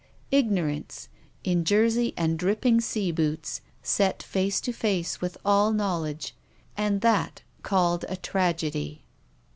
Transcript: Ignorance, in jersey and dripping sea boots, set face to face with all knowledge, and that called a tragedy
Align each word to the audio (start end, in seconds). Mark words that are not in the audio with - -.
Ignorance, 0.31 1.09
in 1.43 1.63
jersey 1.63 2.11
and 2.17 2.39
dripping 2.39 2.81
sea 2.81 3.11
boots, 3.11 3.61
set 3.83 4.23
face 4.23 4.59
to 4.61 4.73
face 4.73 5.21
with 5.21 5.37
all 5.45 5.71
knowledge, 5.73 6.35
and 6.75 7.01
that 7.01 7.43
called 7.61 8.03
a 8.09 8.17
tragedy 8.17 9.03